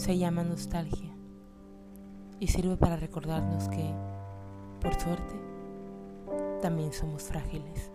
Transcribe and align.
Se 0.00 0.16
llama 0.16 0.42
nostalgia 0.42 1.14
y 2.38 2.46
sirve 2.46 2.78
para 2.78 2.96
recordarnos 2.96 3.68
que, 3.68 3.84
por 4.80 4.98
suerte, 4.98 5.34
también 6.62 6.90
somos 6.94 7.24
frágiles. 7.24 7.90